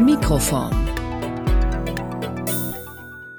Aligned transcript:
Mikroform 0.00 0.70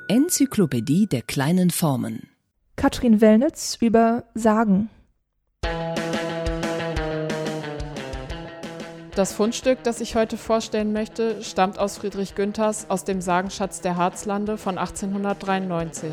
Enzyklopädie 0.09 1.07
der 1.07 1.21
kleinen 1.21 1.69
Formen 1.71 2.27
Katrin 2.75 3.21
Wellnitz 3.21 3.77
über 3.79 4.25
Sagen 4.35 4.89
Das 9.15 9.31
Fundstück, 9.31 9.83
das 9.83 10.01
ich 10.01 10.15
heute 10.15 10.35
vorstellen 10.35 10.91
möchte, 10.91 11.41
stammt 11.43 11.79
aus 11.79 11.97
Friedrich 11.97 12.35
Günthers 12.35 12.89
aus 12.89 13.05
dem 13.05 13.21
Sagenschatz 13.21 13.79
der 13.79 13.95
Harzlande 13.95 14.57
von 14.57 14.77
1893. 14.77 16.11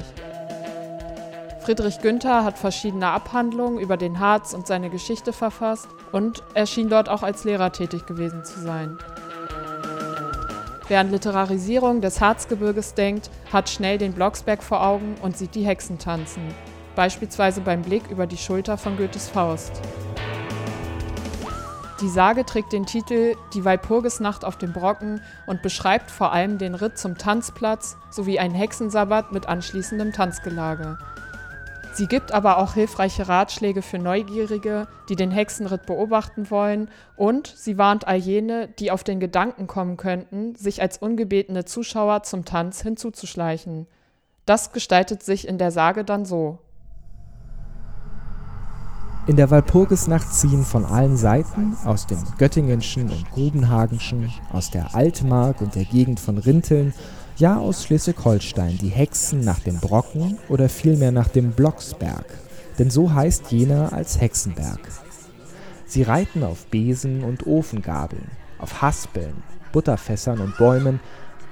Friedrich 1.60 2.00
Günther 2.00 2.44
hat 2.44 2.56
verschiedene 2.56 3.08
Abhandlungen 3.08 3.80
über 3.80 3.96
den 3.96 4.20
Harz 4.20 4.54
und 4.54 4.68
seine 4.68 4.90
Geschichte 4.90 5.32
verfasst 5.32 5.88
und 6.12 6.44
er 6.54 6.66
schien 6.66 6.88
dort 6.88 7.08
auch 7.08 7.24
als 7.24 7.42
Lehrer 7.42 7.72
tätig 7.72 8.06
gewesen 8.06 8.44
zu 8.44 8.60
sein. 8.60 8.96
Wer 10.88 11.00
an 11.00 11.10
Literarisierung 11.10 12.00
des 12.00 12.20
Harzgebirges 12.20 12.94
denkt, 12.94 13.28
hat 13.52 13.68
schnell 13.68 13.98
den 13.98 14.12
Blocksberg 14.12 14.62
vor 14.62 14.86
Augen 14.86 15.16
und 15.20 15.36
sieht 15.36 15.56
die 15.56 15.66
Hexen 15.66 15.98
tanzen, 15.98 16.42
beispielsweise 16.94 17.60
beim 17.60 17.82
Blick 17.82 18.08
über 18.08 18.28
die 18.28 18.36
Schulter 18.36 18.78
von 18.78 18.96
Goethes 18.96 19.28
Faust. 19.28 19.72
Die 22.00 22.08
Sage 22.08 22.44
trägt 22.44 22.72
den 22.72 22.86
Titel 22.86 23.34
Die 23.54 23.64
Walpurgisnacht 23.64 24.44
auf 24.44 24.58
dem 24.58 24.72
Brocken 24.72 25.22
und 25.46 25.62
beschreibt 25.62 26.10
vor 26.10 26.32
allem 26.32 26.58
den 26.58 26.76
Ritt 26.76 26.98
zum 26.98 27.18
Tanzplatz 27.18 27.96
sowie 28.10 28.38
einen 28.38 28.54
Hexensabbat 28.54 29.32
mit 29.32 29.48
anschließendem 29.48 30.12
Tanzgelage. 30.12 30.98
Sie 31.96 32.08
gibt 32.08 32.30
aber 32.32 32.58
auch 32.58 32.74
hilfreiche 32.74 33.26
Ratschläge 33.26 33.80
für 33.80 33.98
Neugierige, 33.98 34.86
die 35.08 35.16
den 35.16 35.30
Hexenritt 35.30 35.86
beobachten 35.86 36.50
wollen, 36.50 36.90
und 37.16 37.46
sie 37.46 37.78
warnt 37.78 38.06
all 38.06 38.18
jene, 38.18 38.68
die 38.78 38.90
auf 38.90 39.02
den 39.02 39.18
Gedanken 39.18 39.66
kommen 39.66 39.96
könnten, 39.96 40.54
sich 40.56 40.82
als 40.82 40.98
ungebetene 40.98 41.64
Zuschauer 41.64 42.22
zum 42.22 42.44
Tanz 42.44 42.82
hinzuzuschleichen. 42.82 43.86
Das 44.44 44.72
gestaltet 44.72 45.22
sich 45.22 45.48
in 45.48 45.56
der 45.56 45.70
Sage 45.70 46.04
dann 46.04 46.26
so. 46.26 46.58
In 49.26 49.36
der 49.36 49.50
Walpurgisnacht 49.50 50.30
ziehen 50.34 50.64
von 50.64 50.84
allen 50.84 51.16
Seiten, 51.16 51.78
aus 51.86 52.06
dem 52.06 52.22
Göttingenschen 52.36 53.08
und 53.08 53.30
Grubenhagenschen, 53.30 54.30
aus 54.52 54.70
der 54.70 54.94
Altmark 54.94 55.62
und 55.62 55.74
der 55.74 55.86
Gegend 55.86 56.20
von 56.20 56.36
Rinteln, 56.36 56.92
ja 57.38 57.58
aus 57.58 57.84
Schleswig-Holstein, 57.84 58.78
die 58.78 58.88
Hexen 58.88 59.40
nach 59.40 59.60
dem 59.60 59.78
Brocken 59.78 60.38
oder 60.48 60.68
vielmehr 60.68 61.12
nach 61.12 61.28
dem 61.28 61.52
Blocksberg, 61.52 62.26
denn 62.78 62.90
so 62.90 63.12
heißt 63.12 63.52
jener 63.52 63.92
als 63.92 64.20
Hexenberg. 64.20 64.80
Sie 65.86 66.02
reiten 66.02 66.42
auf 66.42 66.66
Besen 66.66 67.22
und 67.22 67.46
Ofengabeln, 67.46 68.28
auf 68.58 68.82
Haspeln, 68.82 69.42
Butterfässern 69.72 70.40
und 70.40 70.56
Bäumen, 70.56 71.00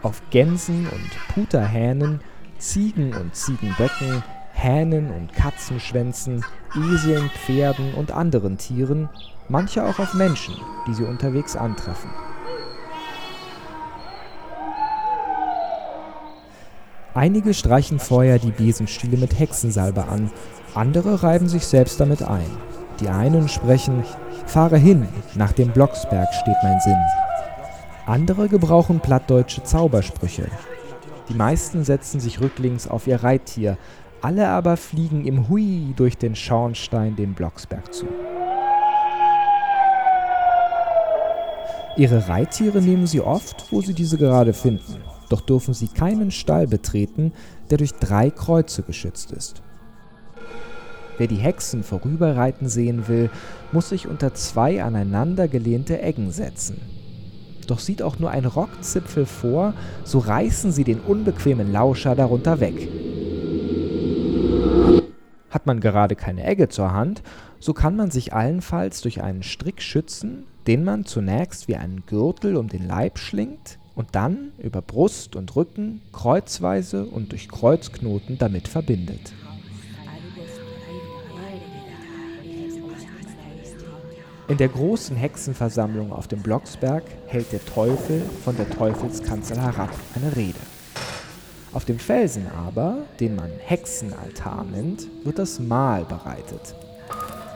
auf 0.02 0.22
Gänsen 0.30 0.86
und 0.88 1.34
Puterhähnen, 1.34 2.20
Ziegen 2.58 3.14
und 3.14 3.34
Ziegenböcken, 3.34 4.22
Hähnen 4.52 5.10
und 5.10 5.32
Katzenschwänzen, 5.32 6.44
Eseln, 6.74 7.30
Pferden 7.44 7.94
und 7.94 8.12
anderen 8.12 8.56
Tieren, 8.56 9.08
manche 9.48 9.84
auch 9.84 9.98
auf 9.98 10.14
Menschen, 10.14 10.54
die 10.86 10.94
sie 10.94 11.04
unterwegs 11.04 11.56
antreffen. 11.56 12.10
Einige 17.14 17.54
streichen 17.54 18.00
vorher 18.00 18.40
die 18.40 18.50
Besenstiele 18.50 19.16
mit 19.16 19.38
Hexensalbe 19.38 20.08
an, 20.08 20.32
andere 20.74 21.22
reiben 21.22 21.48
sich 21.48 21.64
selbst 21.64 22.00
damit 22.00 22.22
ein. 22.22 22.50
Die 22.98 23.08
einen 23.08 23.48
sprechen, 23.48 24.02
fahre 24.46 24.76
hin, 24.76 25.06
nach 25.36 25.52
dem 25.52 25.70
Blocksberg 25.70 26.26
steht 26.34 26.56
mein 26.64 26.80
Sinn. 26.80 26.98
Andere 28.06 28.48
gebrauchen 28.48 28.98
plattdeutsche 28.98 29.62
Zaubersprüche. 29.62 30.48
Die 31.28 31.34
meisten 31.34 31.84
setzen 31.84 32.18
sich 32.18 32.40
rücklings 32.40 32.88
auf 32.88 33.06
ihr 33.06 33.22
Reittier, 33.22 33.78
alle 34.20 34.48
aber 34.48 34.76
fliegen 34.76 35.24
im 35.24 35.48
Hui 35.48 35.94
durch 35.94 36.18
den 36.18 36.34
Schornstein 36.34 37.14
dem 37.14 37.34
Blocksberg 37.34 37.94
zu. 37.94 38.06
Ihre 41.96 42.28
Reittiere 42.28 42.82
nehmen 42.82 43.06
sie 43.06 43.20
oft, 43.20 43.66
wo 43.70 43.80
sie 43.80 43.94
diese 43.94 44.18
gerade 44.18 44.52
finden, 44.52 44.96
doch 45.28 45.40
dürfen 45.40 45.74
sie 45.74 45.88
keinen 45.88 46.30
Stall 46.30 46.66
betreten, 46.66 47.32
der 47.70 47.78
durch 47.78 47.92
drei 47.94 48.30
Kreuze 48.30 48.82
geschützt 48.82 49.32
ist. 49.32 49.62
Wer 51.16 51.26
die 51.28 51.36
Hexen 51.36 51.82
vorüberreiten 51.84 52.68
sehen 52.68 53.06
will, 53.06 53.30
muss 53.72 53.90
sich 53.90 54.08
unter 54.08 54.34
zwei 54.34 54.82
aneinander 54.82 55.46
gelehnte 55.46 56.02
Eggen 56.02 56.32
setzen. 56.32 56.80
Doch 57.66 57.78
sieht 57.78 58.02
auch 58.02 58.18
nur 58.18 58.30
ein 58.30 58.44
Rockzipfel 58.44 59.24
vor, 59.24 59.74
so 60.04 60.18
reißen 60.18 60.72
sie 60.72 60.84
den 60.84 61.00
unbequemen 61.00 61.72
Lauscher 61.72 62.14
darunter 62.14 62.60
weg. 62.60 62.88
Hat 65.50 65.66
man 65.66 65.80
gerade 65.80 66.16
keine 66.16 66.44
Egge 66.44 66.68
zur 66.68 66.92
Hand, 66.92 67.22
so 67.60 67.72
kann 67.72 67.96
man 67.96 68.10
sich 68.10 68.34
allenfalls 68.34 69.00
durch 69.00 69.22
einen 69.22 69.44
Strick 69.44 69.80
schützen, 69.80 70.44
den 70.66 70.82
man 70.84 71.04
zunächst 71.04 71.68
wie 71.68 71.76
einen 71.76 72.04
Gürtel 72.06 72.56
um 72.56 72.68
den 72.68 72.86
Leib 72.86 73.18
schlingt 73.18 73.78
und 73.94 74.08
dann 74.12 74.52
über 74.58 74.82
Brust 74.82 75.36
und 75.36 75.54
Rücken 75.56 76.02
kreuzweise 76.12 77.04
und 77.04 77.32
durch 77.32 77.48
Kreuzknoten 77.48 78.38
damit 78.38 78.68
verbindet. 78.68 79.32
In 84.46 84.58
der 84.58 84.68
großen 84.68 85.16
Hexenversammlung 85.16 86.12
auf 86.12 86.28
dem 86.28 86.42
Blocksberg 86.42 87.02
hält 87.26 87.50
der 87.52 87.64
Teufel 87.64 88.22
von 88.44 88.54
der 88.56 88.68
Teufelskanzel 88.68 89.58
herab 89.58 89.90
eine 90.14 90.36
Rede. 90.36 90.58
Auf 91.72 91.86
dem 91.86 91.98
Felsen 91.98 92.46
aber, 92.48 92.98
den 93.20 93.36
man 93.36 93.50
Hexenaltar 93.58 94.64
nennt, 94.64 95.08
wird 95.24 95.38
das 95.38 95.58
Mahl 95.58 96.04
bereitet. 96.04 96.74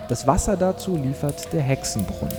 Das 0.08 0.26
Wasser 0.26 0.56
dazu 0.56 0.96
liefert 0.96 1.52
der 1.52 1.60
Hexenbrunnen. 1.60 2.34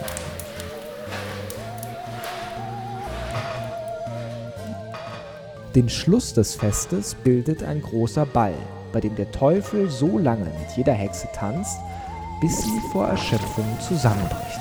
Den 5.76 5.88
Schluss 5.88 6.34
des 6.34 6.56
Festes 6.56 7.14
bildet 7.14 7.62
ein 7.62 7.84
großer 7.84 8.26
Ball, 8.26 8.56
bei 8.92 9.00
dem 9.00 9.16
der 9.16 9.32
Teufel 9.32 9.88
so 9.88 10.18
lange 10.18 10.46
mit 10.46 10.76
jeder 10.76 10.94
Hexe 10.94 11.28
tanzt, 11.32 11.78
bis 12.42 12.58
sie 12.58 12.80
vor 12.92 13.06
Erschöpfung 13.06 13.66
zusammenbricht. 13.88 14.60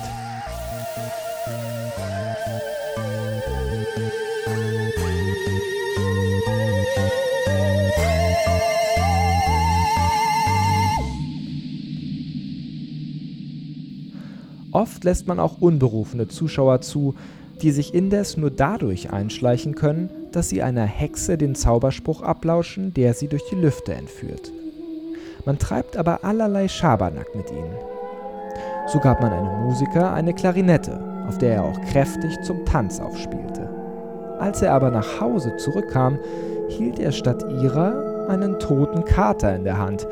Oft 14.71 15.03
lässt 15.03 15.27
man 15.27 15.39
auch 15.39 15.59
unberufene 15.59 16.27
Zuschauer 16.27 16.81
zu, 16.81 17.15
die 17.61 17.71
sich 17.71 17.93
indes 17.93 18.37
nur 18.37 18.51
dadurch 18.51 19.11
einschleichen 19.11 19.75
können, 19.75 20.09
dass 20.31 20.49
sie 20.49 20.61
einer 20.61 20.85
Hexe 20.85 21.37
den 21.37 21.55
Zauberspruch 21.55 22.21
ablauschen, 22.21 22.93
der 22.93 23.13
sie 23.13 23.27
durch 23.27 23.43
die 23.49 23.55
Lüfte 23.55 23.93
entführt. 23.93 24.51
Man 25.45 25.57
treibt 25.57 25.97
aber 25.97 26.23
allerlei 26.23 26.67
Schabernack 26.67 27.35
mit 27.35 27.49
ihnen. 27.51 27.75
So 28.87 28.99
gab 28.99 29.21
man 29.21 29.31
einem 29.31 29.63
Musiker 29.65 30.13
eine 30.13 30.33
Klarinette, 30.33 30.99
auf 31.27 31.37
der 31.37 31.55
er 31.55 31.63
auch 31.63 31.79
kräftig 31.91 32.41
zum 32.41 32.65
Tanz 32.65 32.99
aufspielte. 32.99 33.69
Als 34.39 34.61
er 34.61 34.73
aber 34.73 34.89
nach 34.89 35.19
Hause 35.19 35.55
zurückkam, 35.57 36.17
hielt 36.69 36.99
er 36.99 37.11
statt 37.11 37.43
ihrer 37.61 38.27
einen 38.29 38.59
toten 38.59 39.05
Kater 39.05 39.55
in 39.55 39.63
der 39.63 39.77
Hand, 39.77 40.07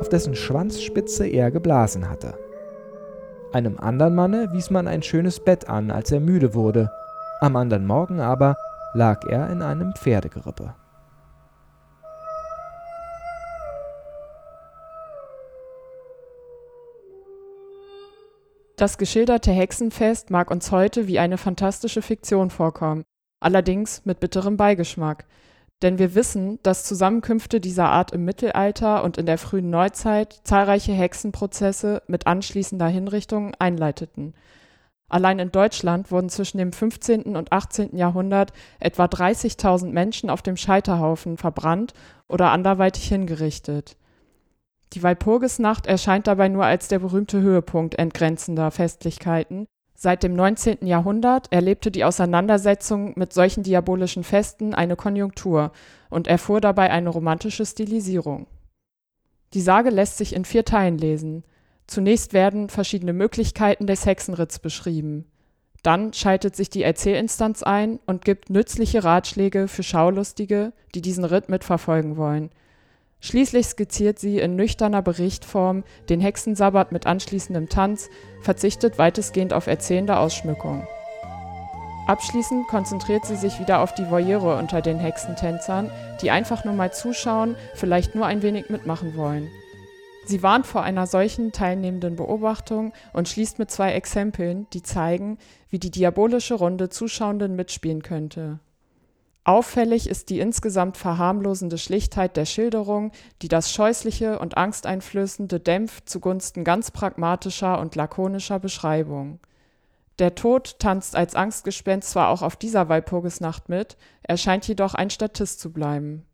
auf 0.00 0.08
dessen 0.08 0.34
Schwanzspitze 0.34 1.26
er 1.26 1.50
geblasen 1.50 2.08
hatte. 2.08 2.34
Einem 3.56 3.78
andern 3.78 4.14
Manne 4.14 4.52
wies 4.52 4.68
man 4.68 4.86
ein 4.86 5.02
schönes 5.02 5.42
Bett 5.42 5.66
an, 5.66 5.90
als 5.90 6.12
er 6.12 6.20
müde 6.20 6.52
wurde, 6.52 6.90
am 7.40 7.56
andern 7.56 7.86
Morgen 7.86 8.20
aber 8.20 8.58
lag 8.92 9.24
er 9.26 9.48
in 9.48 9.62
einem 9.62 9.94
Pferdegerippe. 9.94 10.74
Das 18.76 18.98
geschilderte 18.98 19.52
Hexenfest 19.52 20.28
mag 20.28 20.50
uns 20.50 20.70
heute 20.70 21.06
wie 21.06 21.18
eine 21.18 21.38
fantastische 21.38 22.02
Fiktion 22.02 22.50
vorkommen, 22.50 23.04
allerdings 23.40 24.04
mit 24.04 24.20
bitterem 24.20 24.58
Beigeschmack. 24.58 25.24
Denn 25.82 25.98
wir 25.98 26.14
wissen, 26.14 26.58
dass 26.62 26.84
Zusammenkünfte 26.84 27.60
dieser 27.60 27.88
Art 27.90 28.12
im 28.12 28.24
Mittelalter 28.24 29.04
und 29.04 29.18
in 29.18 29.26
der 29.26 29.36
frühen 29.36 29.68
Neuzeit 29.68 30.40
zahlreiche 30.44 30.92
Hexenprozesse 30.92 32.02
mit 32.06 32.26
anschließender 32.26 32.88
Hinrichtung 32.88 33.54
einleiteten. 33.58 34.34
Allein 35.08 35.38
in 35.38 35.52
Deutschland 35.52 36.10
wurden 36.10 36.30
zwischen 36.30 36.58
dem 36.58 36.72
15. 36.72 37.36
und 37.36 37.52
18. 37.52 37.96
Jahrhundert 37.96 38.52
etwa 38.80 39.04
30.000 39.04 39.90
Menschen 39.90 40.30
auf 40.30 40.42
dem 40.42 40.56
Scheiterhaufen 40.56 41.36
verbrannt 41.36 41.92
oder 42.26 42.50
anderweitig 42.50 43.06
hingerichtet. 43.06 43.96
Die 44.94 45.02
Walpurgisnacht 45.02 45.86
erscheint 45.86 46.26
dabei 46.26 46.48
nur 46.48 46.64
als 46.64 46.88
der 46.88 47.00
berühmte 47.00 47.40
Höhepunkt 47.40 47.98
entgrenzender 47.98 48.70
Festlichkeiten, 48.70 49.66
Seit 49.98 50.22
dem 50.22 50.34
19. 50.34 50.86
Jahrhundert 50.86 51.50
erlebte 51.50 51.90
die 51.90 52.04
Auseinandersetzung 52.04 53.14
mit 53.16 53.32
solchen 53.32 53.62
diabolischen 53.62 54.24
Festen 54.24 54.74
eine 54.74 54.94
Konjunktur 54.94 55.72
und 56.10 56.28
erfuhr 56.28 56.60
dabei 56.60 56.90
eine 56.90 57.08
romantische 57.08 57.64
Stilisierung. 57.64 58.46
Die 59.54 59.62
Sage 59.62 59.88
lässt 59.88 60.18
sich 60.18 60.34
in 60.34 60.44
vier 60.44 60.66
Teilen 60.66 60.98
lesen. 60.98 61.44
Zunächst 61.86 62.34
werden 62.34 62.68
verschiedene 62.68 63.14
Möglichkeiten 63.14 63.86
des 63.86 64.04
Hexenritts 64.04 64.58
beschrieben. 64.58 65.24
Dann 65.82 66.12
schaltet 66.12 66.56
sich 66.56 66.68
die 66.68 66.82
Erzählinstanz 66.82 67.62
ein 67.62 67.98
und 68.06 68.22
gibt 68.24 68.50
nützliche 68.50 69.02
Ratschläge 69.02 69.66
für 69.66 69.82
Schaulustige, 69.82 70.74
die 70.94 71.00
diesen 71.00 71.24
Ritt 71.24 71.48
mitverfolgen 71.48 72.18
wollen– 72.18 72.50
Schließlich 73.20 73.66
skizziert 73.66 74.18
sie 74.18 74.38
in 74.38 74.56
nüchterner 74.56 75.02
Berichtform 75.02 75.84
den 76.08 76.20
Hexensabbat 76.20 76.92
mit 76.92 77.06
anschließendem 77.06 77.68
Tanz, 77.68 78.08
verzichtet 78.42 78.98
weitestgehend 78.98 79.52
auf 79.52 79.66
erzählende 79.66 80.18
Ausschmückung. 80.18 80.86
Abschließend 82.06 82.68
konzentriert 82.68 83.24
sie 83.24 83.34
sich 83.34 83.58
wieder 83.58 83.80
auf 83.80 83.92
die 83.94 84.08
Voyeure 84.10 84.58
unter 84.58 84.80
den 84.80 84.98
Hexentänzern, 84.98 85.90
die 86.20 86.30
einfach 86.30 86.64
nur 86.64 86.74
mal 86.74 86.92
zuschauen, 86.92 87.56
vielleicht 87.74 88.14
nur 88.14 88.26
ein 88.26 88.42
wenig 88.42 88.70
mitmachen 88.70 89.16
wollen. 89.16 89.48
Sie 90.24 90.42
warnt 90.42 90.66
vor 90.66 90.82
einer 90.82 91.06
solchen 91.06 91.52
teilnehmenden 91.52 92.14
Beobachtung 92.16 92.92
und 93.12 93.28
schließt 93.28 93.58
mit 93.58 93.70
zwei 93.70 93.92
Exempeln, 93.92 94.66
die 94.72 94.82
zeigen, 94.82 95.38
wie 95.68 95.78
die 95.78 95.90
diabolische 95.90 96.54
Runde 96.54 96.90
Zuschauenden 96.90 97.56
mitspielen 97.56 98.02
könnte 98.02 98.60
Auffällig 99.46 100.08
ist 100.08 100.30
die 100.30 100.40
insgesamt 100.40 100.96
verharmlosende 100.96 101.78
Schlichtheit 101.78 102.36
der 102.36 102.46
Schilderung, 102.46 103.12
die 103.42 103.48
das 103.48 103.72
Scheußliche 103.72 104.40
und 104.40 104.56
Angsteinflößende 104.56 105.60
dämpft 105.60 106.08
zugunsten 106.08 106.64
ganz 106.64 106.90
pragmatischer 106.90 107.78
und 107.78 107.94
lakonischer 107.94 108.58
Beschreibung. 108.58 109.38
Der 110.18 110.34
Tod 110.34 110.80
tanzt 110.80 111.14
als 111.14 111.36
Angstgespenst 111.36 112.10
zwar 112.10 112.30
auch 112.30 112.42
auf 112.42 112.56
dieser 112.56 112.88
Walpurgisnacht 112.88 113.68
mit, 113.68 113.96
er 114.24 114.36
scheint 114.36 114.66
jedoch 114.66 114.94
ein 114.94 115.10
Statist 115.10 115.60
zu 115.60 115.72
bleiben. 115.72 116.26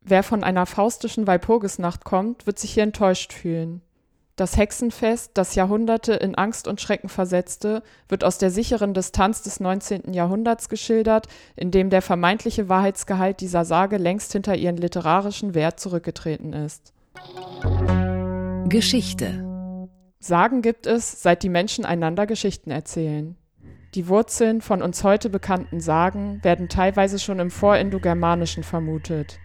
Wer 0.00 0.22
von 0.22 0.44
einer 0.44 0.66
faustischen 0.66 1.26
Walpurgisnacht 1.26 2.04
kommt, 2.04 2.46
wird 2.46 2.60
sich 2.60 2.74
hier 2.74 2.84
enttäuscht 2.84 3.32
fühlen 3.32 3.82
das 4.36 4.56
Hexenfest, 4.56 5.32
das 5.34 5.54
Jahrhunderte 5.54 6.14
in 6.14 6.34
Angst 6.34 6.66
und 6.66 6.80
Schrecken 6.80 7.08
versetzte, 7.08 7.82
wird 8.08 8.24
aus 8.24 8.38
der 8.38 8.50
sicheren 8.50 8.94
Distanz 8.94 9.42
des 9.42 9.60
19. 9.60 10.14
Jahrhunderts 10.14 10.68
geschildert, 10.68 11.28
in 11.54 11.70
dem 11.70 11.90
der 11.90 12.00
vermeintliche 12.00 12.68
Wahrheitsgehalt 12.68 13.40
dieser 13.40 13.64
Sage 13.64 13.98
längst 13.98 14.32
hinter 14.32 14.56
ihren 14.56 14.78
literarischen 14.78 15.54
Wert 15.54 15.78
zurückgetreten 15.80 16.52
ist. 16.52 16.94
Geschichte 18.68 19.48
Sagen 20.18 20.62
gibt 20.62 20.86
es, 20.86 21.20
seit 21.20 21.42
die 21.42 21.48
Menschen 21.48 21.84
einander 21.84 22.26
Geschichten 22.26 22.70
erzählen. 22.70 23.36
Die 23.94 24.08
Wurzeln 24.08 24.62
von 24.62 24.80
uns 24.80 25.04
heute 25.04 25.28
bekannten 25.28 25.80
Sagen 25.80 26.38
werden 26.42 26.68
teilweise 26.68 27.18
schon 27.18 27.40
im 27.40 27.50
Vorindogermanischen 27.50 28.62
vermutet. 28.62 29.40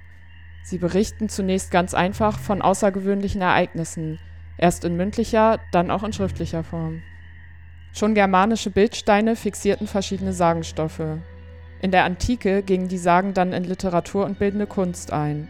Sie 0.64 0.78
berichten 0.78 1.30
zunächst 1.30 1.72
ganz 1.72 1.94
einfach 1.94 2.40
von 2.40 2.62
außergewöhnlichen 2.62 3.42
Ereignissen, 3.42 4.20
erst 4.58 4.86
in 4.86 4.98
mündlicher, 4.98 5.60
dann 5.72 5.92
auch 5.92 6.04
in 6.04 6.14
schriftlicher 6.14 6.64
Form. 6.64 7.02
Schon 7.94 8.14
germanische 8.14 8.70
Bildsteine 8.70 9.36
fixierten 9.36 9.88
verschiedene 9.88 10.34
Sagenstoffe. 10.34 11.02
In 11.82 11.92
der 11.92 12.06
Antike 12.06 12.64
gingen 12.64 12.88
die 12.88 12.98
Sagen 12.98 13.34
dann 13.34 13.54
in 13.54 13.64
Literatur 13.64 14.26
und 14.26 14.40
bildende 14.40 14.68
Kunst 14.68 15.14
ein. 15.14 15.48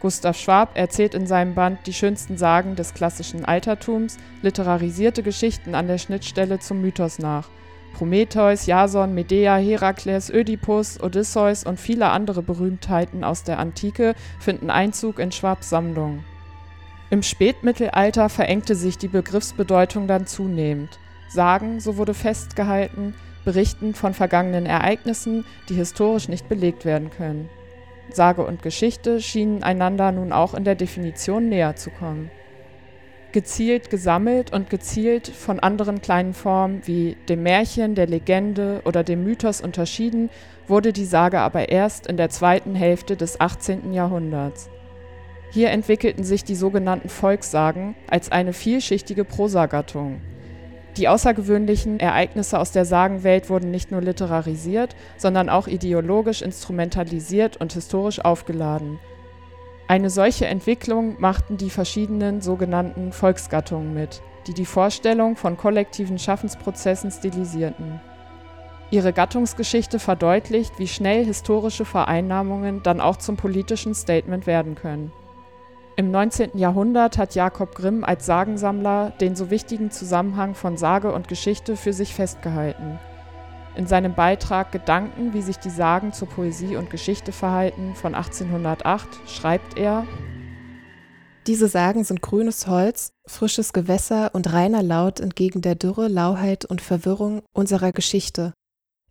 Gustav 0.00 0.36
Schwab 0.38 0.76
erzählt 0.76 1.14
in 1.14 1.26
seinem 1.26 1.54
Band 1.54 1.86
Die 1.86 1.92
schönsten 1.92 2.36
Sagen 2.36 2.76
des 2.76 2.94
klassischen 2.94 3.44
Altertums 3.44 4.16
literarisierte 4.42 5.22
Geschichten 5.22 5.74
an 5.74 5.88
der 5.88 5.98
Schnittstelle 5.98 6.60
zum 6.60 6.80
Mythos 6.80 7.18
nach. 7.18 7.48
Prometheus, 7.94 8.66
Jason, 8.66 9.12
Medea, 9.12 9.56
Herakles, 9.56 10.30
Ödipus, 10.30 11.00
Odysseus 11.02 11.64
und 11.64 11.80
viele 11.80 12.10
andere 12.10 12.42
Berühmtheiten 12.42 13.24
aus 13.24 13.42
der 13.42 13.58
Antike 13.58 14.14
finden 14.38 14.70
Einzug 14.70 15.18
in 15.18 15.32
Schwabs 15.32 15.68
Sammlung. 15.68 16.22
Im 17.10 17.22
Spätmittelalter 17.22 18.28
verengte 18.28 18.74
sich 18.74 18.98
die 18.98 19.08
Begriffsbedeutung 19.08 20.06
dann 20.06 20.26
zunehmend. 20.26 20.98
Sagen, 21.30 21.80
so 21.80 21.96
wurde 21.96 22.12
festgehalten, 22.12 23.14
berichten 23.46 23.94
von 23.94 24.12
vergangenen 24.12 24.66
Ereignissen, 24.66 25.46
die 25.70 25.74
historisch 25.74 26.28
nicht 26.28 26.50
belegt 26.50 26.84
werden 26.84 27.08
können. 27.10 27.48
Sage 28.10 28.44
und 28.44 28.62
Geschichte 28.62 29.22
schienen 29.22 29.62
einander 29.62 30.12
nun 30.12 30.32
auch 30.32 30.52
in 30.52 30.64
der 30.64 30.74
Definition 30.74 31.48
näher 31.48 31.76
zu 31.76 31.90
kommen. 31.90 32.30
Gezielt 33.32 33.88
gesammelt 33.88 34.52
und 34.52 34.68
gezielt 34.68 35.28
von 35.28 35.60
anderen 35.60 36.02
kleinen 36.02 36.34
Formen 36.34 36.82
wie 36.86 37.16
dem 37.28 37.42
Märchen, 37.42 37.94
der 37.94 38.06
Legende 38.06 38.82
oder 38.84 39.02
dem 39.02 39.24
Mythos 39.24 39.62
unterschieden, 39.62 40.28
wurde 40.66 40.92
die 40.92 41.04
Sage 41.04 41.40
aber 41.40 41.70
erst 41.70 42.06
in 42.06 42.18
der 42.18 42.28
zweiten 42.28 42.74
Hälfte 42.74 43.16
des 43.16 43.40
18. 43.40 43.94
Jahrhunderts. 43.94 44.70
Hier 45.50 45.70
entwickelten 45.70 46.24
sich 46.24 46.44
die 46.44 46.54
sogenannten 46.54 47.08
Volkssagen 47.08 47.94
als 48.08 48.30
eine 48.30 48.52
vielschichtige 48.52 49.24
Prosagattung. 49.24 50.20
Die 50.98 51.08
außergewöhnlichen 51.08 52.00
Ereignisse 52.00 52.58
aus 52.58 52.72
der 52.72 52.84
Sagenwelt 52.84 53.48
wurden 53.48 53.70
nicht 53.70 53.90
nur 53.90 54.02
literarisiert, 54.02 54.94
sondern 55.16 55.48
auch 55.48 55.66
ideologisch 55.66 56.42
instrumentalisiert 56.42 57.56
und 57.56 57.72
historisch 57.72 58.22
aufgeladen. 58.22 58.98
Eine 59.86 60.10
solche 60.10 60.46
Entwicklung 60.46 61.18
machten 61.18 61.56
die 61.56 61.70
verschiedenen 61.70 62.42
sogenannten 62.42 63.12
Volksgattungen 63.12 63.94
mit, 63.94 64.20
die 64.46 64.54
die 64.54 64.66
Vorstellung 64.66 65.36
von 65.36 65.56
kollektiven 65.56 66.18
Schaffensprozessen 66.18 67.10
stilisierten. 67.10 68.00
Ihre 68.90 69.14
Gattungsgeschichte 69.14 69.98
verdeutlicht, 69.98 70.78
wie 70.78 70.88
schnell 70.88 71.24
historische 71.24 71.86
Vereinnahmungen 71.86 72.82
dann 72.82 73.00
auch 73.00 73.16
zum 73.16 73.36
politischen 73.36 73.94
Statement 73.94 74.46
werden 74.46 74.74
können 74.74 75.10
im 75.98 76.12
19. 76.12 76.56
Jahrhundert 76.56 77.18
hat 77.18 77.34
Jakob 77.34 77.74
Grimm 77.74 78.04
als 78.04 78.24
Sagensammler 78.24 79.10
den 79.20 79.34
so 79.34 79.50
wichtigen 79.50 79.90
Zusammenhang 79.90 80.54
von 80.54 80.76
Sage 80.76 81.12
und 81.12 81.26
Geschichte 81.26 81.74
für 81.74 81.92
sich 81.92 82.14
festgehalten. 82.14 83.00
In 83.74 83.88
seinem 83.88 84.14
Beitrag 84.14 84.70
Gedanken, 84.70 85.34
wie 85.34 85.42
sich 85.42 85.56
die 85.56 85.70
Sagen 85.70 86.12
zur 86.12 86.28
Poesie 86.28 86.76
und 86.76 86.88
Geschichte 86.88 87.32
verhalten 87.32 87.96
von 87.96 88.14
1808 88.14 89.08
schreibt 89.26 89.76
er 89.76 90.06
Diese 91.48 91.66
Sagen 91.66 92.04
sind 92.04 92.22
grünes 92.22 92.68
Holz, 92.68 93.10
frisches 93.26 93.72
Gewässer 93.72 94.30
und 94.36 94.52
reiner 94.52 94.84
Laut 94.84 95.18
entgegen 95.18 95.62
der 95.62 95.74
Dürre, 95.74 96.06
Lauheit 96.06 96.64
und 96.64 96.80
Verwirrung 96.80 97.42
unserer 97.52 97.90
Geschichte, 97.90 98.52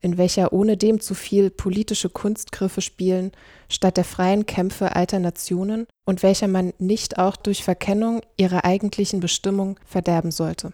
in 0.01 0.17
welcher 0.17 0.53
ohne 0.53 0.77
dem 0.77 0.99
zu 0.99 1.13
viel 1.13 1.49
politische 1.49 2.09
Kunstgriffe 2.09 2.81
spielen, 2.81 3.31
statt 3.69 3.97
der 3.97 4.03
freien 4.03 4.45
Kämpfe 4.45 4.95
alter 4.95 5.19
Nationen 5.19 5.87
und 6.05 6.23
welcher 6.23 6.47
man 6.47 6.73
nicht 6.77 7.17
auch 7.17 7.35
durch 7.35 7.63
Verkennung 7.63 8.21
ihrer 8.37 8.65
eigentlichen 8.65 9.19
Bestimmung 9.19 9.79
verderben 9.85 10.31
sollte. 10.31 10.73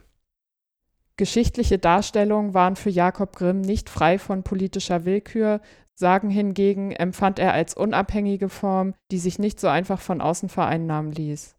Geschichtliche 1.15 1.77
Darstellungen 1.77 2.53
waren 2.53 2.75
für 2.75 2.89
Jakob 2.89 3.35
Grimm 3.35 3.61
nicht 3.61 3.89
frei 3.89 4.17
von 4.17 4.43
politischer 4.43 5.05
Willkür, 5.05 5.61
Sagen 5.95 6.29
hingegen 6.29 6.91
empfand 6.91 7.39
er 7.39 7.53
als 7.53 7.75
unabhängige 7.75 8.49
Form, 8.49 8.95
die 9.11 9.19
sich 9.19 9.37
nicht 9.37 9.59
so 9.59 9.67
einfach 9.67 10.01
von 10.01 10.21
außen 10.21 10.49
vereinnahmen 10.49 11.11
ließ. 11.11 11.55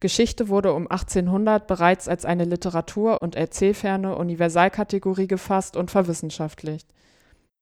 Geschichte 0.00 0.48
wurde 0.48 0.74
um 0.74 0.90
1800 0.90 1.66
bereits 1.66 2.08
als 2.08 2.24
eine 2.24 2.44
literatur- 2.44 3.22
und 3.22 3.34
erzählferne 3.34 4.16
Universalkategorie 4.16 5.26
gefasst 5.26 5.76
und 5.76 5.90
verwissenschaftlicht. 5.90 6.88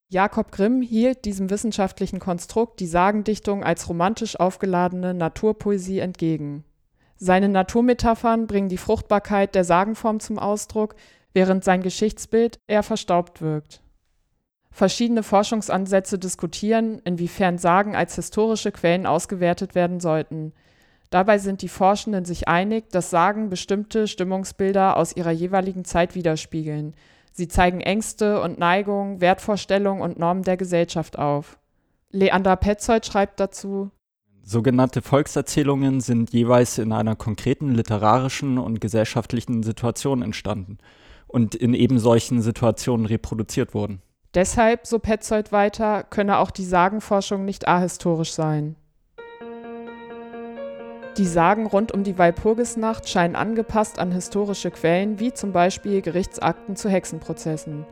Jakob 0.09 0.53
Grimm 0.53 0.83
hielt 0.83 1.25
diesem 1.25 1.51
wissenschaftlichen 1.51 2.19
Konstrukt 2.19 2.81
die 2.81 2.87
Sagendichtung 2.87 3.65
als 3.65 3.89
romantisch 3.89 4.39
aufgeladene 4.39 5.15
Naturpoesie 5.15 6.01
entgegen. 6.01 6.65
Seine 7.17 7.49
Naturmetaphern 7.49 8.47
bringen 8.47 8.69
die 8.69 8.79
Fruchtbarkeit 8.79 9.55
der 9.55 9.65
Sagenform 9.65 10.21
zum 10.21 10.39
Ausdruck, 10.39 10.97
während 11.33 11.65
sein 11.65 11.83
Geschichtsbild 11.83 12.59
eher 12.67 12.83
verstaubt 12.83 13.41
wirkt. 13.41 13.81
Verschiedene 14.71 15.23
Forschungsansätze 15.23 16.19
diskutieren, 16.19 17.01
inwiefern 17.05 17.59
Sagen 17.59 17.95
als 17.95 18.17
historische 18.17 18.73
Quellen 18.73 19.07
ausgewertet 19.07 19.77
werden 19.77 20.01
sollten. 20.01 20.53
Dabei 21.15 21.39
sind 21.39 21.63
die 21.63 21.69
Forschenden 21.69 22.25
sich 22.25 22.49
einig, 22.49 22.91
dass 22.91 23.09
Sagen 23.09 23.49
bestimmte 23.49 24.09
Stimmungsbilder 24.09 24.97
aus 24.97 25.15
ihrer 25.15 25.31
jeweiligen 25.31 25.85
Zeit 25.85 26.17
widerspiegeln. 26.17 26.93
Sie 27.31 27.47
zeigen 27.47 27.81
Ängste 27.81 28.41
und 28.41 28.59
Neigungen, 28.59 29.21
Wertvorstellungen 29.21 30.03
und 30.03 30.19
Normen 30.19 30.43
der 30.43 30.57
Gesellschaft 30.57 31.17
auf. 31.17 31.61
Leander 32.11 32.57
Petzold 32.57 33.07
schreibt 33.07 33.39
dazu, 33.39 33.93
Sogenannte 34.43 35.03
Volkserzählungen 35.03 36.01
sind 36.01 36.33
jeweils 36.33 36.79
in 36.79 36.91
einer 36.91 37.15
konkreten 37.15 37.73
literarischen 37.73 38.59
und 38.59 38.81
gesellschaftlichen 38.81 39.63
Situation 39.63 40.21
entstanden 40.21 40.79
und 41.29 41.55
in 41.55 41.75
eben 41.75 42.01
solchen 42.01 42.43
Situationen 42.43 43.07
reproduziert 43.07 43.73
wurden. 43.73 44.03
Deshalb, 44.35 44.85
so 44.85 44.99
Petzold 44.99 45.53
weiter, 45.53 46.03
könne 46.03 46.39
auch 46.39 46.51
die 46.51 46.65
Sagenforschung 46.65 47.45
nicht 47.45 47.69
ahistorisch 47.69 48.33
sein. 48.33 48.75
Die 51.17 51.27
Sagen 51.27 51.67
rund 51.67 51.93
um 51.93 52.03
die 52.03 52.19
Walpurgisnacht 52.19 53.09
scheinen 53.09 53.37
angepasst 53.37 54.01
an 54.01 54.11
historische 54.11 54.73
Quellen, 54.73 55.21
wie 55.21 55.33
zum 55.33 55.53
Beispiel 55.53 56.03
Gerichtsakten 56.03 56.75
zu 56.75 56.89
Hexenprozessen. 56.89 57.87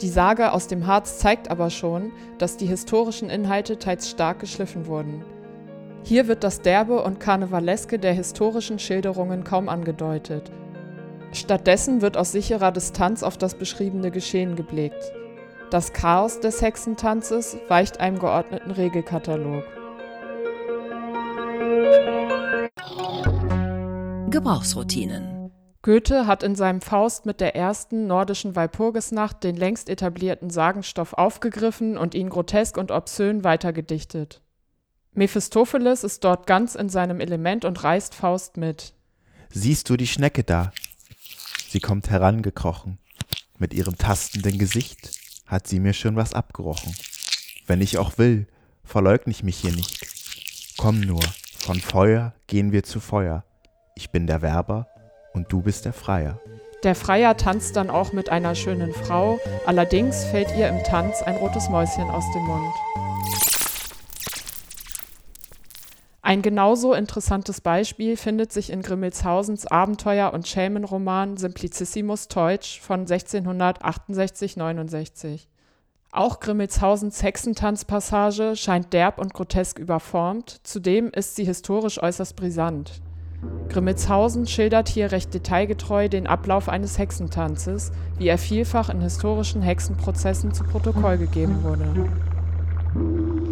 Die 0.00 0.08
Sage 0.08 0.52
aus 0.52 0.66
dem 0.66 0.86
Harz 0.86 1.18
zeigt 1.18 1.50
aber 1.50 1.68
schon, 1.68 2.12
dass 2.38 2.56
die 2.56 2.66
historischen 2.66 3.28
Inhalte 3.28 3.78
teils 3.78 4.08
stark 4.08 4.38
geschliffen 4.38 4.86
wurden. 4.86 5.22
Hier 6.02 6.28
wird 6.28 6.42
das 6.42 6.62
Derbe 6.62 7.02
und 7.02 7.20
Karnevaleske 7.20 7.98
der 7.98 8.14
historischen 8.14 8.78
Schilderungen 8.78 9.44
kaum 9.44 9.68
angedeutet. 9.68 10.50
Stattdessen 11.32 12.00
wird 12.00 12.16
aus 12.16 12.32
sicherer 12.32 12.72
Distanz 12.72 13.22
auf 13.22 13.36
das 13.36 13.54
beschriebene 13.54 14.10
Geschehen 14.10 14.56
geblickt. 14.56 15.12
Das 15.70 15.92
Chaos 15.92 16.40
des 16.40 16.62
Hexentanzes 16.62 17.58
weicht 17.68 18.00
einem 18.00 18.18
geordneten 18.18 18.70
Regelkatalog. 18.70 19.64
Gebrauchsroutinen. 24.30 25.50
Goethe 25.82 26.26
hat 26.26 26.42
in 26.42 26.54
seinem 26.54 26.80
Faust 26.80 27.26
mit 27.26 27.40
der 27.40 27.56
ersten 27.56 28.06
nordischen 28.06 28.54
Walpurgisnacht 28.54 29.42
den 29.42 29.56
längst 29.56 29.88
etablierten 29.88 30.50
Sagenstoff 30.50 31.14
aufgegriffen 31.14 31.96
und 31.96 32.14
ihn 32.14 32.28
grotesk 32.28 32.76
und 32.76 32.90
obszön 32.90 33.44
weitergedichtet. 33.44 34.42
Mephistopheles 35.14 36.04
ist 36.04 36.22
dort 36.22 36.46
ganz 36.46 36.74
in 36.74 36.88
seinem 36.88 37.18
Element 37.18 37.64
und 37.64 37.82
reißt 37.82 38.14
Faust 38.14 38.56
mit. 38.56 38.94
Siehst 39.48 39.90
du 39.90 39.96
die 39.96 40.06
Schnecke 40.06 40.44
da? 40.44 40.72
Sie 41.68 41.80
kommt 41.80 42.10
herangekrochen. 42.10 42.98
Mit 43.58 43.74
ihrem 43.74 43.98
tastenden 43.98 44.58
Gesicht 44.58 45.10
hat 45.46 45.66
sie 45.66 45.80
mir 45.80 45.92
schon 45.92 46.14
was 46.14 46.34
abgerochen. 46.34 46.94
Wenn 47.66 47.80
ich 47.80 47.98
auch 47.98 48.18
will, 48.18 48.46
verleugne 48.84 49.32
ich 49.32 49.42
mich 49.42 49.56
hier 49.56 49.72
nicht. 49.72 50.06
Komm 50.76 51.00
nur, 51.00 51.22
von 51.58 51.80
Feuer 51.80 52.34
gehen 52.46 52.70
wir 52.70 52.84
zu 52.84 53.00
Feuer. 53.00 53.44
Ich 53.94 54.10
bin 54.10 54.26
der 54.26 54.42
Werber 54.42 54.88
und 55.32 55.52
du 55.52 55.62
bist 55.62 55.84
der 55.84 55.92
Freier. 55.92 56.40
Der 56.82 56.94
Freier 56.94 57.36
tanzt 57.36 57.76
dann 57.76 57.90
auch 57.90 58.12
mit 58.12 58.30
einer 58.30 58.54
schönen 58.54 58.92
Frau, 58.92 59.38
allerdings 59.66 60.24
fällt 60.24 60.56
ihr 60.56 60.68
im 60.68 60.82
Tanz 60.82 61.20
ein 61.22 61.36
rotes 61.36 61.68
Mäuschen 61.68 62.08
aus 62.10 62.24
dem 62.34 62.44
Mund. 62.44 62.74
Ein 66.22 66.42
genauso 66.42 66.94
interessantes 66.94 67.60
Beispiel 67.60 68.16
findet 68.16 68.52
sich 68.52 68.70
in 68.70 68.82
Grimmelshausens 68.82 69.66
Abenteuer- 69.66 70.32
und 70.32 70.46
Schelmenroman 70.46 71.36
Simplicissimus 71.36 72.28
Teutsch 72.28 72.78
von 72.80 73.04
1668-69. 73.04 75.48
Auch 76.12 76.38
Grimmelshausens 76.40 77.22
Hexentanzpassage 77.22 78.56
scheint 78.56 78.92
derb 78.92 79.18
und 79.18 79.32
grotesk 79.34 79.78
überformt, 79.78 80.60
zudem 80.62 81.10
ist 81.10 81.36
sie 81.36 81.44
historisch 81.44 82.02
äußerst 82.02 82.36
brisant. 82.36 83.02
Grimmelshausen 83.70 84.46
schildert 84.46 84.88
hier 84.88 85.12
recht 85.12 85.32
detailgetreu 85.32 86.08
den 86.08 86.26
Ablauf 86.26 86.68
eines 86.68 86.98
Hexentanzes, 86.98 87.92
wie 88.18 88.28
er 88.28 88.36
vielfach 88.36 88.90
in 88.90 89.00
historischen 89.00 89.62
Hexenprozessen 89.62 90.52
zu 90.52 90.64
Protokoll 90.64 91.18
gegeben 91.18 91.62
wurde. 91.62 92.08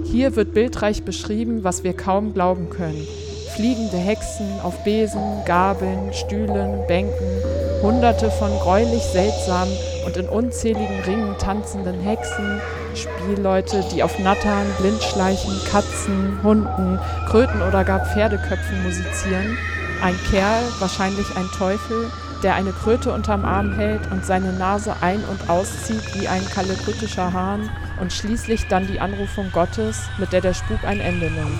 Hier 0.05 0.37
wird 0.37 0.55
bildreich 0.55 1.05
beschrieben, 1.05 1.65
was 1.65 1.85
wir 1.85 1.95
kaum 1.95 2.35
glauben 2.35 2.69
können. 2.71 3.07
Fliegende 3.55 3.97
Hexen 3.97 4.61
auf 4.63 4.85
Besen, 4.85 5.23
Gabeln, 5.47 6.13
Stühlen, 6.13 6.87
Bänken, 6.87 7.43
hunderte 7.83 8.31
von 8.31 8.51
greulich 8.59 9.03
seltsamen 9.03 9.73
und 10.05 10.17
in 10.17 10.29
unzähligen 10.29 11.01
Ringen 11.07 11.37
tanzenden 11.39 12.01
Hexen, 12.01 12.61
Spielleute, 12.95 13.85
die 13.93 14.03
auf 14.03 14.19
Nattern, 14.19 14.67
Blindschleichen, 14.81 15.53
Katzen, 15.71 16.39
Hunden, 16.43 16.99
Kröten 17.29 17.63
oder 17.63 17.85
gar 17.85 18.05
Pferdeköpfen 18.05 18.83
musizieren, 18.83 19.57
ein 20.03 20.17
Kerl, 20.31 20.63
wahrscheinlich 20.79 21.37
ein 21.37 21.49
Teufel, 21.57 22.11
der 22.43 22.55
eine 22.55 22.73
Kröte 22.73 23.13
unterm 23.13 23.45
Arm 23.45 23.73
hält 23.75 24.11
und 24.13 24.25
seine 24.25 24.53
Nase 24.53 24.95
ein- 25.01 25.25
und 25.25 25.51
auszieht 25.51 26.15
wie 26.15 26.29
ein 26.29 26.45
kalekutischer 26.49 27.33
Hahn 27.33 27.69
und 28.01 28.13
schließlich 28.13 28.69
dann 28.69 28.87
die 28.87 29.01
Anrufung 29.01 29.51
Gottes, 29.53 30.03
mit 30.19 30.33
der 30.33 30.41
der 30.41 30.55
Spuk 30.55 30.85
ein 30.85 31.01
Ende 31.01 31.31
nimmt. 31.31 31.59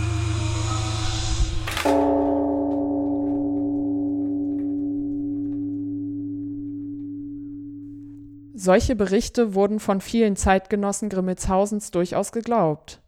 Solche 8.55 8.97
Berichte 8.97 9.55
wurden 9.55 9.81
von 9.81 10.01
vielen 10.01 10.37
Zeitgenossen 10.37 11.09
Grimmelshausens 11.09 11.91
durchaus 11.91 12.33
geglaubt 12.33 13.01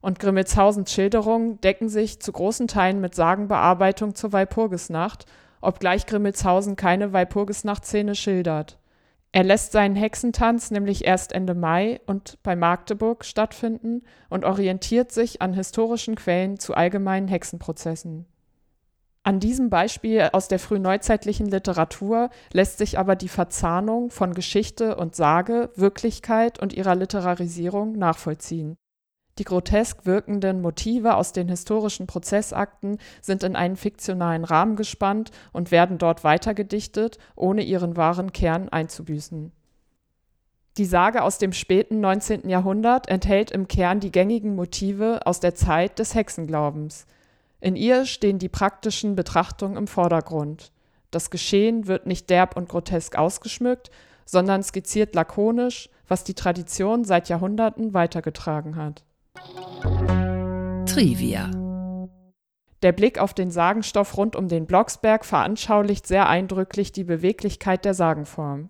und 0.00 0.18
Grimmelshausens 0.18 0.92
Schilderungen 0.92 1.60
decken 1.60 1.88
sich 1.88 2.20
zu 2.20 2.32
großen 2.32 2.68
Teilen 2.68 3.00
mit 3.00 3.14
Sagenbearbeitung 3.14 4.14
zur 4.14 4.32
Walpurgisnacht, 4.32 5.26
obgleich 5.60 6.06
Grimmelshausen 6.06 6.76
keine 6.76 7.12
Walpurgisnacht-Szene 7.12 8.14
schildert. 8.14 8.78
Er 9.32 9.44
lässt 9.44 9.72
seinen 9.72 9.96
Hexentanz 9.96 10.70
nämlich 10.70 11.04
erst 11.04 11.32
Ende 11.32 11.54
Mai 11.54 12.00
und 12.06 12.38
bei 12.42 12.56
Magdeburg 12.56 13.24
stattfinden 13.24 14.02
und 14.30 14.44
orientiert 14.44 15.12
sich 15.12 15.42
an 15.42 15.52
historischen 15.52 16.14
Quellen 16.14 16.58
zu 16.58 16.74
allgemeinen 16.74 17.28
Hexenprozessen. 17.28 18.24
An 19.24 19.40
diesem 19.40 19.68
Beispiel 19.68 20.30
aus 20.32 20.48
der 20.48 20.58
frühneuzeitlichen 20.58 21.46
Literatur 21.46 22.30
lässt 22.52 22.78
sich 22.78 22.98
aber 22.98 23.16
die 23.16 23.28
Verzahnung 23.28 24.10
von 24.10 24.32
Geschichte 24.32 24.96
und 24.96 25.14
Sage, 25.14 25.70
Wirklichkeit 25.74 26.58
und 26.58 26.72
ihrer 26.72 26.94
Literarisierung 26.94 27.98
nachvollziehen 27.98 28.78
die 29.38 29.44
grotesk 29.44 30.04
wirkenden 30.04 30.60
Motive 30.60 31.14
aus 31.14 31.32
den 31.32 31.48
historischen 31.48 32.06
Prozessakten 32.06 32.98
sind 33.20 33.42
in 33.42 33.56
einen 33.56 33.76
fiktionalen 33.76 34.44
Rahmen 34.44 34.76
gespannt 34.76 35.30
und 35.52 35.70
werden 35.70 35.98
dort 35.98 36.24
weitergedichtet, 36.24 37.18
ohne 37.36 37.62
ihren 37.62 37.96
wahren 37.96 38.32
Kern 38.32 38.68
einzubüßen. 38.68 39.52
Die 40.76 40.84
Sage 40.84 41.22
aus 41.22 41.38
dem 41.38 41.52
späten 41.52 42.00
19. 42.00 42.48
Jahrhundert 42.48 43.08
enthält 43.08 43.50
im 43.50 43.66
Kern 43.66 43.98
die 43.98 44.12
gängigen 44.12 44.54
Motive 44.54 45.26
aus 45.26 45.40
der 45.40 45.54
Zeit 45.54 45.98
des 45.98 46.14
Hexenglaubens. 46.14 47.06
In 47.60 47.74
ihr 47.74 48.06
stehen 48.06 48.38
die 48.38 48.48
praktischen 48.48 49.16
Betrachtungen 49.16 49.76
im 49.76 49.88
Vordergrund. 49.88 50.70
Das 51.10 51.30
Geschehen 51.30 51.88
wird 51.88 52.06
nicht 52.06 52.30
derb 52.30 52.56
und 52.56 52.68
grotesk 52.68 53.16
ausgeschmückt, 53.16 53.90
sondern 54.24 54.62
skizziert 54.62 55.14
lakonisch, 55.14 55.88
was 56.06 56.22
die 56.22 56.34
Tradition 56.34 57.04
seit 57.04 57.28
Jahrhunderten 57.28 57.94
weitergetragen 57.94 58.76
hat. 58.76 59.04
Trivia. 60.98 61.48
Der 62.82 62.90
Blick 62.90 63.20
auf 63.20 63.32
den 63.32 63.52
Sagenstoff 63.52 64.16
rund 64.16 64.34
um 64.34 64.48
den 64.48 64.66
Blocksberg 64.66 65.24
veranschaulicht 65.24 66.08
sehr 66.08 66.28
eindrücklich 66.28 66.90
die 66.90 67.04
Beweglichkeit 67.04 67.84
der 67.84 67.94
Sagenform. 67.94 68.68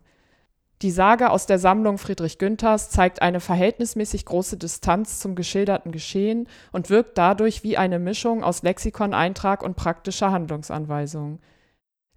Die 0.82 0.90
Sage 0.90 1.30
aus 1.30 1.46
der 1.46 1.58
Sammlung 1.58 1.96
Friedrich 1.96 2.36
Günthers 2.36 2.90
zeigt 2.90 3.22
eine 3.22 3.40
verhältnismäßig 3.40 4.26
große 4.26 4.58
Distanz 4.58 5.20
zum 5.20 5.36
geschilderten 5.36 5.90
Geschehen 5.90 6.48
und 6.70 6.90
wirkt 6.90 7.16
dadurch 7.16 7.64
wie 7.64 7.78
eine 7.78 7.98
Mischung 7.98 8.44
aus 8.44 8.62
Lexikoneintrag 8.62 9.62
und 9.62 9.76
praktischer 9.76 10.30
Handlungsanweisung. 10.30 11.38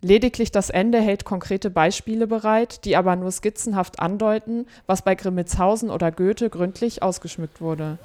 Lediglich 0.02 0.52
das 0.52 0.70
Ende 0.70 1.00
hält 1.00 1.24
konkrete 1.24 1.70
Beispiele 1.70 2.28
bereit, 2.28 2.84
die 2.84 2.98
aber 2.98 3.16
nur 3.16 3.32
skizzenhaft 3.32 4.02
andeuten, 4.02 4.66
was 4.88 5.04
bei 5.04 5.16
Grimmitshausen 5.16 5.90
oder 5.90 6.12
Goethe 6.12 6.50
gründlich 6.50 7.02
ausgeschmückt 7.02 7.62
wurde. 7.62 7.98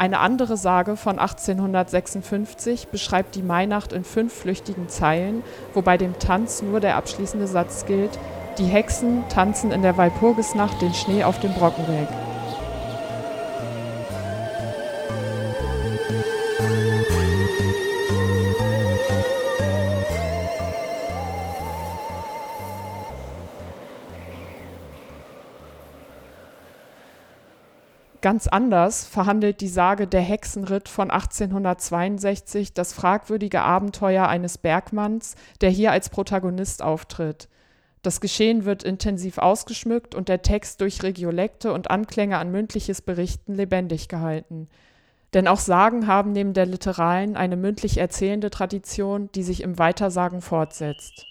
Eine 0.00 0.20
andere 0.20 0.56
Sage 0.56 0.96
von 0.96 1.18
1856 1.18 2.88
beschreibt 2.88 3.34
die 3.34 3.42
Mainacht 3.42 3.92
in 3.92 4.02
fünf 4.02 4.32
flüchtigen 4.32 4.88
Zeilen, 4.88 5.42
wobei 5.74 5.98
dem 5.98 6.18
Tanz 6.18 6.62
nur 6.62 6.80
der 6.80 6.96
abschließende 6.96 7.46
Satz 7.46 7.84
gilt: 7.84 8.18
Die 8.56 8.64
Hexen 8.64 9.24
tanzen 9.28 9.70
in 9.70 9.82
der 9.82 9.98
Walpurgisnacht 9.98 10.80
den 10.80 10.94
Schnee 10.94 11.22
auf 11.22 11.38
dem 11.40 11.52
Brocken 11.52 11.84
Ganz 28.22 28.48
anders 28.48 29.06
verhandelt 29.06 29.62
die 29.62 29.68
Sage 29.68 30.06
Der 30.06 30.20
Hexenritt 30.20 30.90
von 30.90 31.10
1862 31.10 32.74
das 32.74 32.92
fragwürdige 32.92 33.62
Abenteuer 33.62 34.28
eines 34.28 34.58
Bergmanns, 34.58 35.36
der 35.62 35.70
hier 35.70 35.90
als 35.90 36.10
Protagonist 36.10 36.82
auftritt. 36.82 37.48
Das 38.02 38.20
Geschehen 38.20 38.66
wird 38.66 38.82
intensiv 38.82 39.38
ausgeschmückt 39.38 40.14
und 40.14 40.28
der 40.28 40.42
Text 40.42 40.82
durch 40.82 41.02
Regiolekte 41.02 41.72
und 41.72 41.90
Anklänge 41.90 42.36
an 42.36 42.50
mündliches 42.50 43.00
Berichten 43.00 43.54
lebendig 43.54 44.08
gehalten. 44.08 44.68
Denn 45.32 45.48
auch 45.48 45.60
Sagen 45.60 46.06
haben 46.06 46.32
neben 46.32 46.52
der 46.52 46.66
literalen 46.66 47.36
eine 47.36 47.56
mündlich 47.56 47.98
erzählende 47.98 48.50
Tradition, 48.50 49.30
die 49.34 49.42
sich 49.42 49.62
im 49.62 49.78
Weitersagen 49.78 50.42
fortsetzt. 50.42 51.26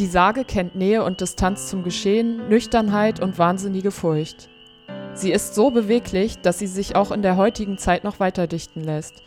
Die 0.00 0.06
Sage 0.06 0.44
kennt 0.44 0.76
Nähe 0.76 1.04
und 1.04 1.20
Distanz 1.20 1.68
zum 1.68 1.84
Geschehen, 1.84 2.48
Nüchternheit 2.48 3.20
und 3.20 3.38
wahnsinnige 3.38 3.90
Furcht. 3.90 4.48
Sie 5.12 5.30
ist 5.30 5.54
so 5.54 5.70
beweglich, 5.70 6.38
dass 6.38 6.58
sie 6.58 6.68
sich 6.68 6.96
auch 6.96 7.10
in 7.10 7.20
der 7.20 7.36
heutigen 7.36 7.76
Zeit 7.76 8.02
noch 8.02 8.18
weiterdichten 8.18 8.82
lässt. 8.82 9.22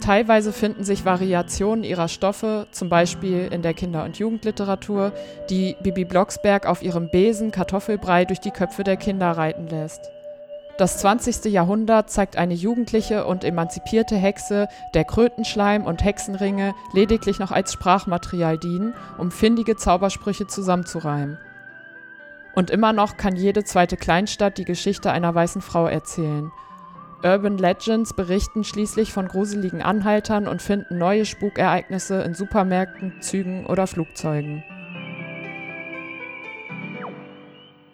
Teilweise 0.00 0.52
finden 0.52 0.84
sich 0.84 1.04
Variationen 1.04 1.82
ihrer 1.82 2.06
Stoffe, 2.06 2.68
zum 2.70 2.88
Beispiel 2.88 3.48
in 3.50 3.62
der 3.62 3.74
Kinder- 3.74 4.04
und 4.04 4.16
Jugendliteratur, 4.16 5.12
die 5.50 5.74
Bibi 5.82 6.04
Blocksberg 6.04 6.66
auf 6.66 6.84
ihrem 6.84 7.08
Besen 7.08 7.50
Kartoffelbrei 7.50 8.26
durch 8.26 8.38
die 8.38 8.52
Köpfe 8.52 8.84
der 8.84 8.96
Kinder 8.96 9.32
reiten 9.32 9.66
lässt. 9.66 10.12
Das 10.78 10.98
20. 10.98 11.46
Jahrhundert 11.46 12.10
zeigt 12.10 12.36
eine 12.36 12.52
jugendliche 12.52 13.24
und 13.24 13.44
emanzipierte 13.44 14.14
Hexe, 14.14 14.68
der 14.92 15.04
Krötenschleim 15.04 15.86
und 15.86 16.04
Hexenringe 16.04 16.74
lediglich 16.92 17.38
noch 17.38 17.50
als 17.50 17.72
Sprachmaterial 17.72 18.58
dienen, 18.58 18.92
um 19.16 19.30
findige 19.30 19.76
Zaubersprüche 19.76 20.46
zusammenzureimen. 20.46 21.38
Und 22.54 22.70
immer 22.70 22.92
noch 22.92 23.16
kann 23.16 23.36
jede 23.36 23.64
zweite 23.64 23.96
Kleinstadt 23.96 24.58
die 24.58 24.66
Geschichte 24.66 25.10
einer 25.10 25.34
weißen 25.34 25.62
Frau 25.62 25.86
erzählen. 25.86 26.52
Urban 27.22 27.56
Legends 27.56 28.12
berichten 28.12 28.62
schließlich 28.62 29.14
von 29.14 29.28
gruseligen 29.28 29.80
Anhaltern 29.80 30.46
und 30.46 30.60
finden 30.60 30.98
neue 30.98 31.24
Spukereignisse 31.24 32.20
in 32.22 32.34
Supermärkten, 32.34 33.22
Zügen 33.22 33.64
oder 33.64 33.86
Flugzeugen. 33.86 34.62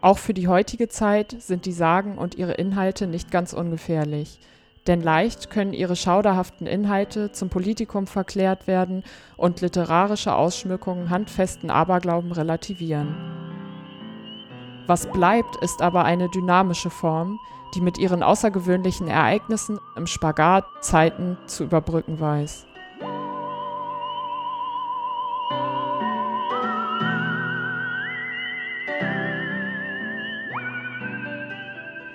Auch 0.02 0.18
für 0.18 0.34
die 0.34 0.48
heutige 0.48 0.88
Zeit 0.88 1.36
sind 1.38 1.64
die 1.64 1.72
Sagen 1.72 2.18
und 2.18 2.34
ihre 2.34 2.54
Inhalte 2.54 3.06
nicht 3.06 3.30
ganz 3.30 3.52
ungefährlich. 3.52 4.40
Denn 4.88 5.00
leicht 5.00 5.48
können 5.48 5.72
ihre 5.72 5.94
schauderhaften 5.94 6.66
Inhalte 6.66 7.30
zum 7.30 7.48
Politikum 7.48 8.08
verklärt 8.08 8.66
werden 8.66 9.04
und 9.36 9.60
literarische 9.60 10.34
Ausschmückungen 10.34 11.08
handfesten 11.08 11.70
Aberglauben 11.70 12.32
relativieren. 12.32 13.14
Was 14.88 15.06
bleibt, 15.06 15.54
ist 15.62 15.80
aber 15.80 16.04
eine 16.04 16.28
dynamische 16.28 16.90
Form, 16.90 17.38
die 17.76 17.80
mit 17.80 17.96
ihren 17.96 18.24
außergewöhnlichen 18.24 19.06
Ereignissen 19.06 19.78
im 19.96 20.08
Spagat 20.08 20.64
Zeiten 20.80 21.38
zu 21.46 21.62
überbrücken 21.62 22.18
weiß. 22.18 22.66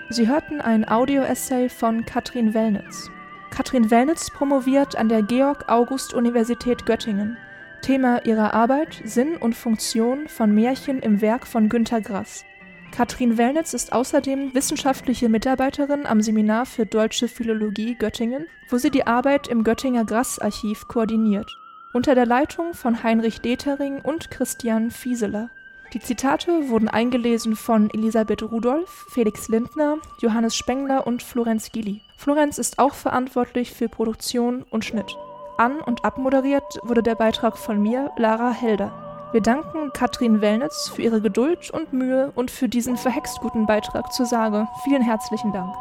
Sie 0.10 0.30
hörten 0.30 0.62
ein 0.62 0.88
Audio-Essay 0.88 1.68
von 1.68 2.06
Katrin 2.06 2.54
Wellnitz. 2.54 3.12
Katrin 3.50 3.92
Wellnitz 3.92 4.30
promoviert 4.30 4.96
an 4.96 5.10
der 5.10 5.22
Georg-August-Universität 5.22 6.86
Göttingen. 6.86 7.38
Thema 7.82 8.26
ihrer 8.26 8.54
Arbeit 8.54 9.02
Sinn 9.04 9.36
und 9.36 9.54
Funktion 9.54 10.30
von 10.30 10.56
Märchen 10.56 11.00
im 11.00 11.20
Werk 11.20 11.46
von 11.46 11.68
Günter 11.68 12.00
Grass. 12.00 12.46
Katrin 12.92 13.38
Wellnitz 13.38 13.74
ist 13.74 13.92
außerdem 13.92 14.54
wissenschaftliche 14.56 15.28
Mitarbeiterin 15.28 16.06
am 16.06 16.22
Seminar 16.22 16.66
für 16.66 16.86
Deutsche 16.86 17.28
Philologie 17.28 17.96
Göttingen, 17.96 18.48
wo 18.70 18.78
sie 18.78 18.92
die 18.92 19.06
Arbeit 19.06 19.50
im 19.50 19.66
Göttinger 19.66 20.06
Grass-Archiv 20.06 20.88
koordiniert, 20.88 21.52
unter 21.92 22.16
der 22.16 22.26
Leitung 22.26 22.74
von 22.74 23.04
Heinrich 23.04 23.42
Detering 23.42 24.00
und 24.00 24.32
Christian 24.32 24.90
Fieseler. 24.90 25.50
Die 25.94 26.00
Zitate 26.00 26.70
wurden 26.70 26.90
eingelesen 26.90 27.56
von 27.56 27.90
Elisabeth 27.92 28.44
Rudolph, 28.44 29.06
Felix 29.10 29.48
Lindner, 29.48 29.98
Johannes 30.20 30.56
Spengler 30.56 31.08
und 31.08 31.24
Florenz 31.24 31.72
Gilli. 31.72 32.02
Florenz 32.18 32.58
ist 32.58 32.78
auch 32.78 32.94
verantwortlich 32.94 33.72
für 33.72 33.88
Produktion 33.88 34.66
und 34.70 34.84
Schnitt. 34.84 35.16
An- 35.58 35.80
und 35.80 36.04
abmoderiert 36.04 36.80
wurde 36.84 37.04
der 37.04 37.16
Beitrag 37.16 37.58
von 37.58 37.82
mir, 37.82 38.12
Lara 38.18 38.52
Helder. 38.52 39.30
Wir 39.32 39.42
danken 39.42 39.92
Katrin 39.94 40.42
Wellnitz 40.42 40.90
für 40.94 41.02
ihre 41.02 41.22
Geduld 41.22 41.70
und 41.72 41.94
Mühe 41.94 42.32
und 42.36 42.52
für 42.52 42.68
diesen 42.70 42.98
verhext 42.98 43.40
guten 43.40 43.66
Beitrag 43.66 44.12
zur 44.12 44.26
Sage. 44.26 44.68
Vielen 44.84 45.02
herzlichen 45.02 45.52
Dank. 45.54 45.74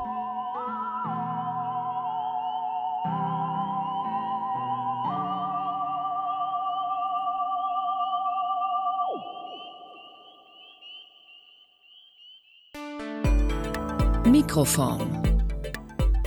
Mikroform. 14.57 15.23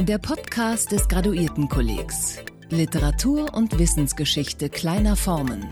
Der 0.02 0.20
Podcast 0.20 0.92
des 0.92 1.08
Graduiertenkollegs. 1.08 2.38
Literatur 2.70 3.56
und 3.56 3.80
Wissensgeschichte 3.80 4.70
kleiner 4.70 5.16
Formen. 5.16 5.68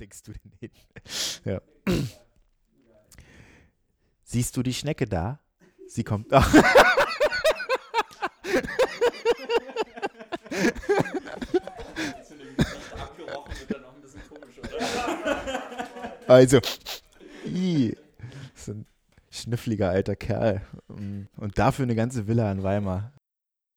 Denkst 0.00 0.22
du 0.22 0.32
den 0.32 0.52
hin? 0.60 0.70
Ja. 1.44 1.60
Siehst 4.24 4.56
du 4.56 4.62
die 4.62 4.72
Schnecke 4.72 5.04
da? 5.04 5.40
Sie 5.88 6.04
kommt. 6.04 6.32
Also, 16.28 16.60
i, 17.46 17.96
so 18.54 18.72
ein 18.72 18.86
schnüffliger 19.30 19.88
alter 19.88 20.14
Kerl. 20.14 20.60
Und 20.88 21.58
dafür 21.58 21.84
eine 21.84 21.94
ganze 21.94 22.28
Villa 22.28 22.52
in 22.52 22.62
Weimar. 22.62 23.12